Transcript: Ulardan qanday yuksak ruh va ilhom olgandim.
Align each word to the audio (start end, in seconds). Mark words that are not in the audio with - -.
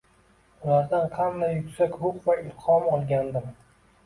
Ulardan 0.67 1.05
qanday 1.17 1.53
yuksak 1.57 1.99
ruh 2.01 2.17
va 2.25 2.37
ilhom 2.47 2.89
olgandim. 2.97 3.55